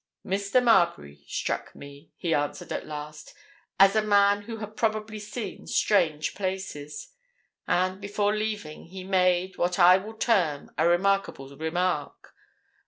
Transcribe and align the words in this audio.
"Mr. 0.25 0.63
Marbury 0.63 1.23
struck 1.27 1.75
me," 1.75 2.09
he 2.17 2.33
answered 2.33 2.71
at 2.71 2.87
last, 2.87 3.35
"as 3.79 3.95
a 3.95 4.01
man 4.01 4.41
who 4.41 4.57
had 4.57 4.75
probably 4.75 5.19
seen 5.19 5.67
strange 5.67 6.33
places. 6.33 7.09
And 7.67 8.01
before 8.01 8.35
leaving 8.35 8.85
he 8.85 9.03
made, 9.03 9.59
what 9.59 9.77
I 9.77 9.97
will 9.97 10.15
term, 10.15 10.71
a 10.75 10.87
remarkable 10.87 11.55
remark. 11.55 12.33